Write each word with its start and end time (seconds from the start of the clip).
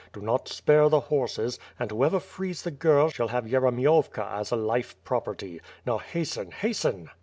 Do 0.13 0.19
not 0.19 0.47
spare 0.47 0.89
tMe 0.89 1.03
horses; 1.03 1.59
and 1.79 1.91
whoever 1.91 2.19
frees 2.19 2.63
the 2.63 2.71
girl, 2.71 3.11
shall 3.11 3.27
have 3.27 3.45
Yeremiovka 3.45 4.31
as 4.33 4.49
a 4.49 4.55
life 4.55 4.95
property. 5.03 5.61
Now 5.85 5.99
hasten, 5.99 6.49
hasten." 6.49 7.11